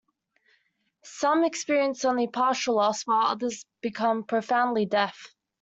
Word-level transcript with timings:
Some 1.03 1.43
experience 1.43 2.05
only 2.05 2.25
partial 2.27 2.73
loss, 2.73 3.03
while 3.05 3.27
others 3.27 3.67
become 3.83 4.23
profoundly 4.23 4.87
deaf. 4.87 5.35